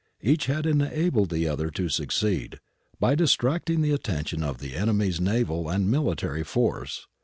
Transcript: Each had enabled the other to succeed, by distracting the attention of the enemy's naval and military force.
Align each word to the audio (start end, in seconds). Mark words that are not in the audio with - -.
Each 0.23 0.47
had 0.47 0.65
enabled 0.65 1.29
the 1.29 1.47
other 1.47 1.69
to 1.69 1.87
succeed, 1.87 2.59
by 2.99 3.13
distracting 3.13 3.81
the 3.81 3.91
attention 3.91 4.41
of 4.43 4.57
the 4.57 4.73
enemy's 4.73 5.21
naval 5.21 5.69
and 5.69 5.91
military 5.91 6.41
force. 6.43 7.05